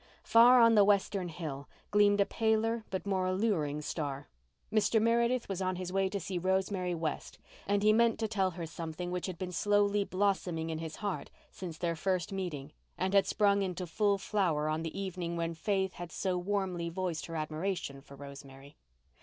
[0.23, 4.29] Far on the western hill gleamed a paler but more alluring star.
[4.73, 4.99] Mr.
[4.99, 8.65] Meredith was on his way to see Rosemary West, and he meant to tell her
[8.65, 13.27] something which had been slowly blossoming in his heart since their first meeting and had
[13.27, 18.01] sprung into full flower on the evening when Faith had so warmly voiced her admiration
[18.01, 18.77] for Rosemary.